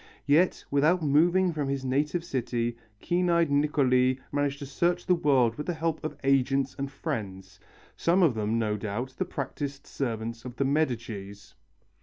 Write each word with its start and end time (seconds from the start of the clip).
Yet 0.25 0.65
without 0.71 1.03
moving 1.03 1.53
from 1.53 1.69
his 1.69 1.85
native 1.85 2.23
city, 2.23 2.75
keen 3.01 3.29
eyed 3.29 3.51
Niccoli 3.51 4.19
managed 4.31 4.57
to 4.57 4.65
search 4.65 5.05
the 5.05 5.13
world 5.13 5.53
with 5.59 5.67
the 5.67 5.75
help 5.75 6.03
of 6.03 6.17
agents 6.23 6.73
and 6.79 6.89
friends 6.91 7.59
some 7.95 8.23
of 8.23 8.33
them, 8.33 8.57
no 8.57 8.77
doubt, 8.77 9.13
the 9.19 9.25
practised 9.25 9.85
servants 9.85 10.43
of 10.43 10.55
the 10.55 10.65
Medicis. 10.65 11.53